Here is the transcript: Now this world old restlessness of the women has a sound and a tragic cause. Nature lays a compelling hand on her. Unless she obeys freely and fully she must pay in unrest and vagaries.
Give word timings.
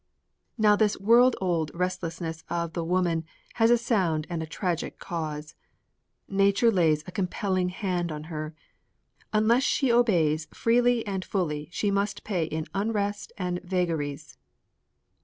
Now 0.57 0.75
this 0.75 0.99
world 0.99 1.35
old 1.39 1.69
restlessness 1.75 2.43
of 2.49 2.73
the 2.73 2.83
women 2.83 3.23
has 3.61 3.69
a 3.69 3.77
sound 3.77 4.25
and 4.31 4.41
a 4.41 4.47
tragic 4.47 4.97
cause. 4.97 5.53
Nature 6.27 6.71
lays 6.71 7.03
a 7.05 7.11
compelling 7.11 7.69
hand 7.69 8.11
on 8.11 8.23
her. 8.23 8.55
Unless 9.31 9.61
she 9.61 9.91
obeys 9.93 10.47
freely 10.55 11.05
and 11.05 11.23
fully 11.23 11.69
she 11.71 11.91
must 11.91 12.23
pay 12.23 12.45
in 12.45 12.65
unrest 12.73 13.31
and 13.37 13.61
vagaries. 13.61 14.39